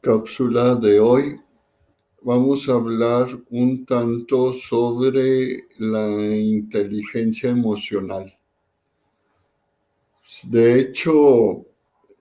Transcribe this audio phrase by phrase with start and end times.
[0.00, 1.40] cápsula de hoy
[2.22, 8.32] vamos a hablar un tanto sobre la inteligencia emocional.
[10.44, 11.66] De hecho,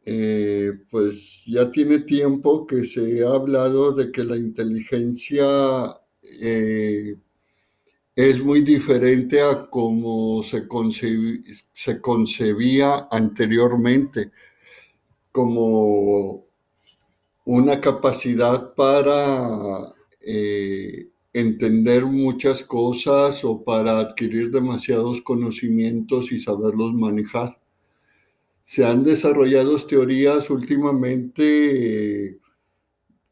[0.05, 5.45] eh, pues ya tiene tiempo que se ha hablado de que la inteligencia
[6.41, 7.15] eh,
[8.15, 10.67] es muy diferente a como se,
[11.73, 14.31] se concebía anteriormente,
[15.31, 16.46] como
[17.47, 27.57] una capacidad para eh, entender muchas cosas o para adquirir demasiados conocimientos y saberlos manejar.
[28.63, 32.37] Se han desarrollado teorías últimamente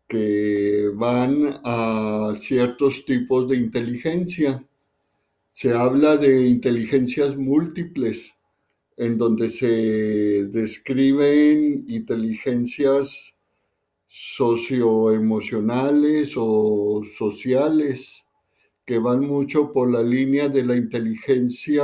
[0.08, 4.66] que van a ciertos tipos de inteligencia.
[5.52, 8.34] Se habla de inteligencias múltiples,
[8.96, 13.35] en donde se describen inteligencias
[14.18, 18.26] socioemocionales o sociales
[18.86, 21.84] que van mucho por la línea de la inteligencia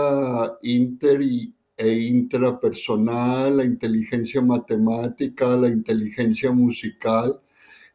[0.61, 1.19] inter
[1.75, 7.41] e intrapersonal, la inteligencia matemática, la inteligencia musical,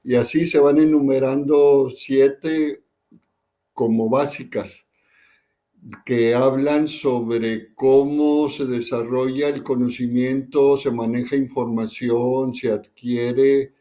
[0.04, 2.82] y así se van enumerando siete
[3.72, 4.86] como básicas
[6.04, 13.75] que hablan sobre cómo se desarrolla el conocimiento, se maneja información, se adquiere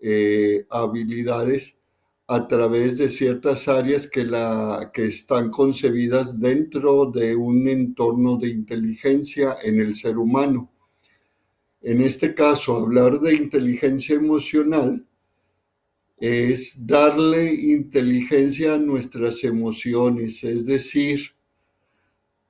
[0.00, 1.80] eh, habilidades
[2.28, 8.48] a través de ciertas áreas que, la, que están concebidas dentro de un entorno de
[8.48, 10.70] inteligencia en el ser humano.
[11.82, 15.06] En este caso, hablar de inteligencia emocional
[16.18, 21.20] es darle inteligencia a nuestras emociones, es decir,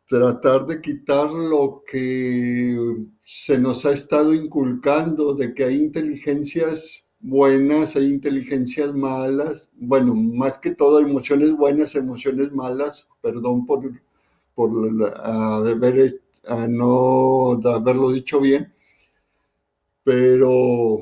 [0.06, 7.96] tratar de quitar lo que se nos ha estado inculcando de que hay inteligencias buenas,
[7.96, 14.01] hay inteligencias malas, bueno, más que todo emociones buenas, emociones malas, perdón por,
[14.55, 14.70] por
[15.24, 16.20] haber,
[16.68, 18.73] no haberlo dicho bien,
[20.05, 21.01] pero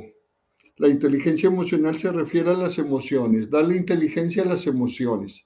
[0.78, 5.44] la inteligencia emocional se refiere a las emociones, darle inteligencia a las emociones,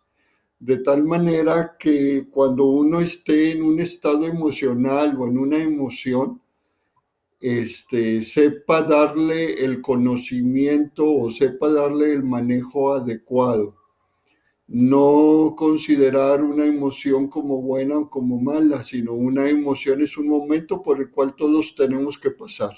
[0.61, 6.41] de tal manera que cuando uno esté en un estado emocional o en una emoción,
[7.41, 13.77] este, sepa darle el conocimiento o sepa darle el manejo adecuado.
[14.67, 20.83] No considerar una emoción como buena o como mala, sino una emoción es un momento
[20.83, 22.75] por el cual todos tenemos que pasar.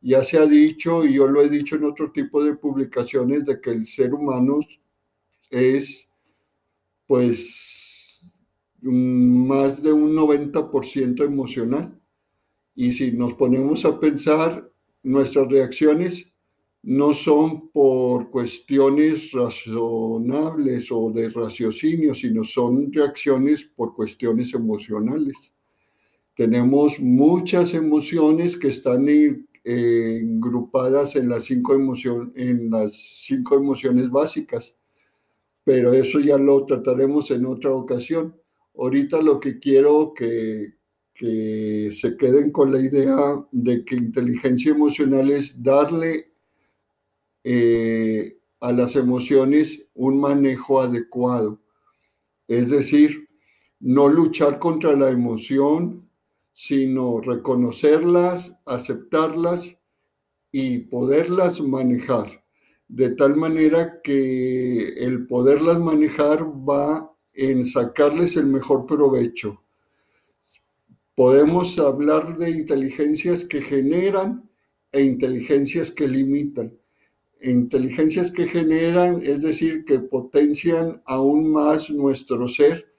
[0.00, 3.60] Ya se ha dicho, y yo lo he dicho en otro tipo de publicaciones, de
[3.60, 4.60] que el ser humano
[5.50, 6.10] es,
[7.06, 8.38] pues,
[8.82, 11.98] más de un 90% emocional
[12.74, 14.70] y si nos ponemos a pensar,
[15.02, 16.32] nuestras reacciones
[16.82, 25.52] no son por cuestiones razonables o de raciocinio, sino son reacciones por cuestiones emocionales.
[26.34, 29.06] Tenemos muchas emociones que están
[29.64, 31.74] agrupadas en las cinco,
[32.34, 34.78] en las cinco emociones básicas,
[35.62, 38.36] pero eso ya lo trataremos en otra ocasión.
[38.76, 40.74] Ahorita lo que quiero que,
[41.14, 43.16] que se queden con la idea
[43.52, 46.32] de que inteligencia emocional es darle
[47.44, 51.60] eh, a las emociones un manejo adecuado.
[52.48, 53.28] Es decir,
[53.78, 56.10] no luchar contra la emoción,
[56.52, 59.80] sino reconocerlas, aceptarlas
[60.50, 62.44] y poderlas manejar.
[62.88, 69.63] De tal manera que el poderlas manejar va en sacarles el mejor provecho
[71.14, 74.50] Podemos hablar de inteligencias que generan
[74.90, 76.76] e inteligencias que limitan.
[77.40, 82.92] Inteligencias que generan, es decir, que potencian aún más nuestro ser.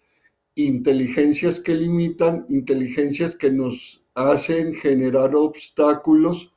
[0.55, 6.53] Inteligencias que limitan, inteligencias que nos hacen generar obstáculos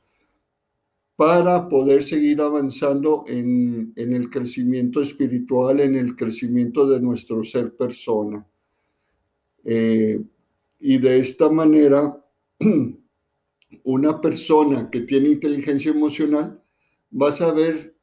[1.17, 8.47] para poder seguir avanzando en, el crecimiento espiritual, en el crecimiento de nuestro ser persona.
[9.65, 10.21] Eh,
[10.79, 12.25] y de esta manera,
[13.83, 16.63] una persona que tiene inteligencia emocional
[17.11, 17.95] va a saber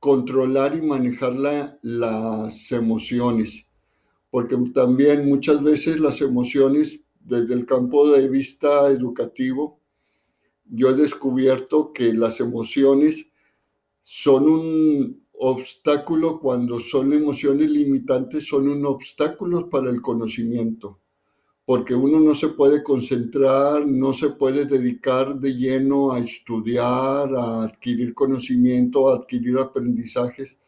[0.00, 1.34] controlar y manejar
[1.82, 3.68] las emociones,
[4.30, 9.80] porque también muchas veces las emociones desde el campo de vista educativo,
[10.64, 13.30] yo he descubierto que las emociones
[14.00, 21.00] son un obstáculo cuando son emociones limitantes, son un obstáculo para el conocimiento
[21.68, 27.64] porque uno no se puede concentrar, no se puede dedicar de lleno a estudiar, a
[27.64, 30.58] adquirir conocimiento, a adquirir aprendizajes,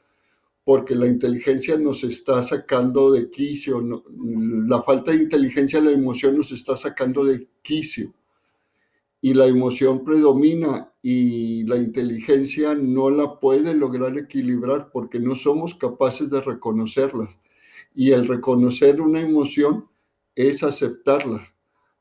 [0.62, 3.82] porque la inteligencia nos está sacando de quicio,
[4.66, 8.12] la falta de inteligencia, la emoción nos está sacando de quicio
[9.22, 15.74] y la emoción predomina y la inteligencia no la puede lograr equilibrar porque no somos
[15.74, 17.40] capaces de reconocerlas.
[17.94, 19.86] Y el reconocer una emoción
[20.34, 21.42] es aceptarla,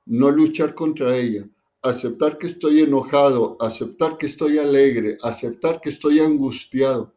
[0.06, 1.48] no luchar contra ella,
[1.82, 7.14] aceptar que estoy enojado, aceptar que estoy alegre, aceptar que estoy angustiado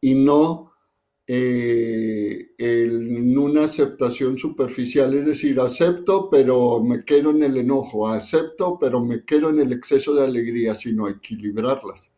[0.00, 0.72] y no
[1.26, 8.78] eh, en una aceptación superficial, es decir, acepto pero me quedo en el enojo, acepto
[8.80, 12.12] pero me quedo en el exceso de alegría, sino equilibrarlas.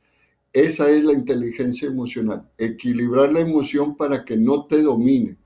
[0.53, 5.37] Esa es la inteligencia emocional, equilibrar la emoción para que no te domine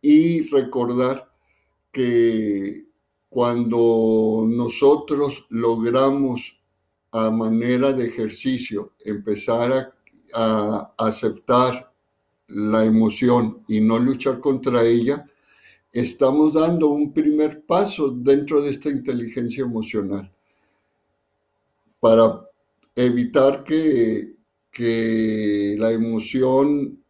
[0.00, 1.35] y recordar
[1.96, 2.84] que
[3.30, 6.60] cuando nosotros logramos
[7.10, 9.94] a manera de ejercicio empezar
[10.34, 11.90] a, aceptar
[12.48, 15.24] la emoción y no luchar contra ella,
[15.90, 20.30] estamos dando un primer paso dentro de esta inteligencia emocional
[21.98, 22.46] para
[22.94, 24.34] evitar que,
[24.70, 27.02] que la emoción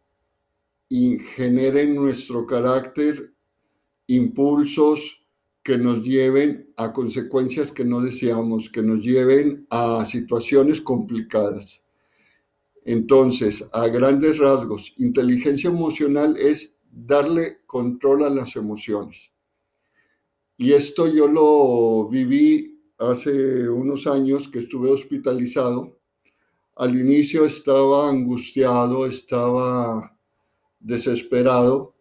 [1.35, 3.33] genere en nuestro carácter
[4.07, 5.25] impulsos
[5.63, 11.83] que nos lleven a consecuencias que no deseamos, que nos lleven a situaciones complicadas.
[12.85, 19.33] Entonces, a grandes rasgos, inteligencia emocional es darle control a las emociones.
[20.55, 25.99] Y esto yo lo viví hace unos años que estuve hospitalizado.
[26.77, 30.17] Al inicio estaba angustiado, estaba
[30.79, 31.96] desesperado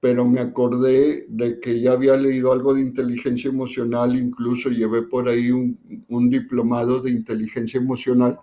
[0.00, 5.28] pero me acordé de que ya había leído algo de inteligencia emocional, incluso llevé por
[5.28, 8.40] ahí un, diplomado de inteligencia emocional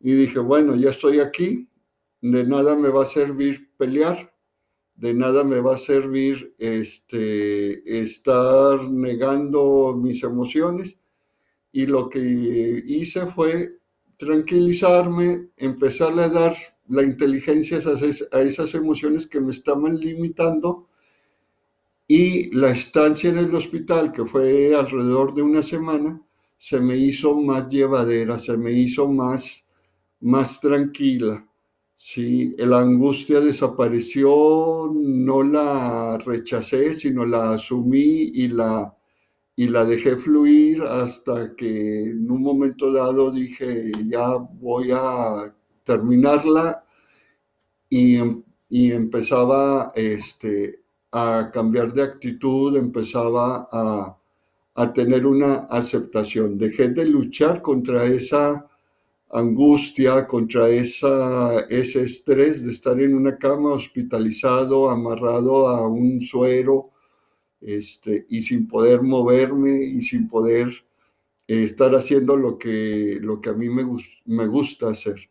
[0.00, 1.68] y dije, bueno, ya estoy aquí,
[2.20, 4.32] de nada me va a servir pelear,
[4.94, 11.00] de nada me va a servir este, estar negando mis emociones.
[11.72, 12.20] Y lo que
[12.86, 13.78] hice fue
[14.22, 16.54] tranquilizarme, empezarle a dar
[16.88, 20.86] la inteligencia a esas emociones que me estaban limitando
[22.06, 26.22] y la estancia en el hospital, que fue alrededor de una semana,
[26.56, 29.66] se me hizo más llevadera, se me hizo más,
[30.20, 31.44] más tranquila.
[31.96, 38.96] Sí, la angustia desapareció, no la rechacé, sino la asumí y la,
[39.62, 45.54] y la dejé fluir hasta que en un momento dado dije, ya voy a
[45.84, 46.84] terminarla
[47.88, 48.18] y,
[48.68, 50.82] y empezaba este,
[51.12, 54.18] a cambiar de actitud, empezaba a,
[54.74, 56.58] a tener una aceptación.
[56.58, 58.68] Dejé de luchar contra esa
[59.30, 66.91] angustia, contra esa, ese estrés de estar en una cama hospitalizado, amarrado a un suero,
[67.62, 70.68] este, y sin poder moverme y sin poder
[71.48, 73.84] eh, estar haciendo lo que, lo que a mí me,
[74.26, 75.30] me gusta hacer.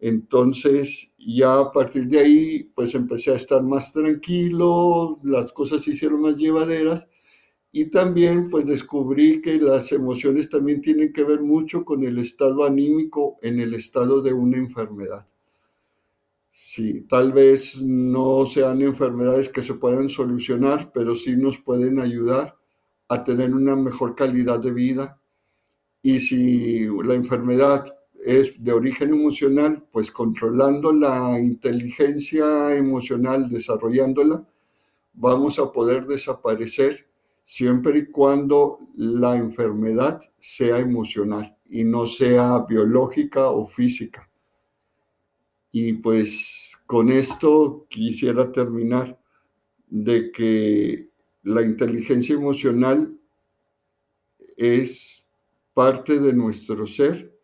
[0.00, 5.90] Entonces, ya a partir de ahí, pues empecé a estar más tranquilo, las cosas se
[5.90, 7.08] hicieron más llevaderas
[7.72, 12.64] y también pues descubrí que las emociones también tienen que ver mucho con el estado
[12.64, 15.26] anímico en el estado de una enfermedad.
[16.52, 22.56] Sí, tal vez no sean enfermedades que se puedan solucionar, pero sí nos pueden ayudar
[23.08, 25.20] a tener una mejor calidad de vida.
[26.02, 27.86] Y si la enfermedad
[28.24, 34.46] es de origen emocional, pues controlando la inteligencia emocional, desarrollándola,
[35.14, 37.06] vamos a poder desaparecer
[37.44, 44.29] siempre y cuando la enfermedad sea emocional y no sea biológica o física.
[45.72, 49.20] Y pues con esto quisiera terminar
[49.86, 51.10] de que
[51.42, 53.18] la inteligencia emocional
[54.56, 55.30] es
[55.72, 57.34] parte de nuestro ser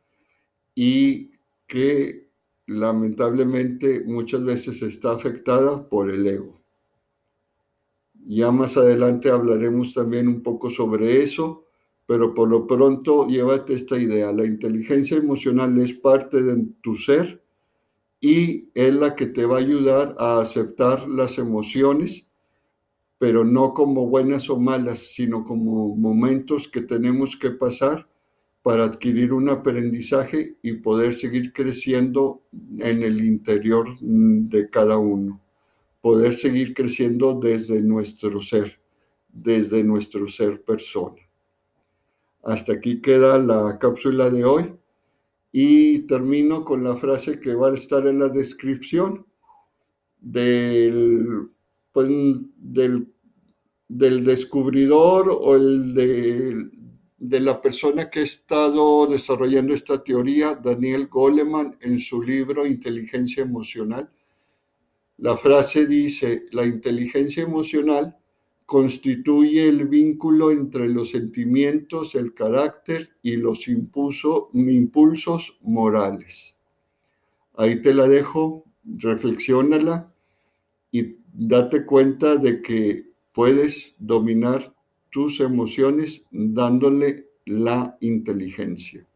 [0.75, 1.31] y
[1.67, 2.31] que
[2.67, 6.61] lamentablemente muchas veces está afectada por el ego.
[8.27, 11.65] Ya más adelante hablaremos también un poco sobre eso,
[12.07, 14.33] pero por lo pronto llévate esta idea.
[14.33, 17.46] La inteligencia emocional es parte de tu ser
[18.21, 22.29] y es la que te va a ayudar a aceptar las emociones,
[23.19, 28.09] pero no como buenas o malas, sino como momentos que tenemos que pasar
[28.63, 32.43] para adquirir un aprendizaje y poder seguir creciendo
[32.79, 35.41] en el interior de cada uno,
[36.01, 38.81] poder seguir creciendo desde nuestro ser,
[39.29, 41.23] desde nuestro ser persona.
[42.43, 44.77] Hasta aquí queda la cápsula de hoy
[45.53, 49.27] y termino con la frase que va a estar en la descripción
[50.21, 51.49] del,
[51.93, 52.09] pues,
[52.57, 53.13] del,
[53.89, 56.71] del descubridor o el de,
[57.19, 63.43] de la persona que ha estado desarrollando esta teoría, Daniel Goleman, en su libro Inteligencia
[63.43, 64.11] Emocional.
[65.19, 68.17] La frase dice, la inteligencia emocional
[68.67, 76.57] constituye el vínculo entre los sentimientos, el carácter y los impulso, impulsos morales.
[77.57, 80.13] Ahí te la dejo, reflexiónala
[80.91, 84.75] y date cuenta de que puedes dominar
[85.11, 89.07] tus emociones dándole la inteligencia.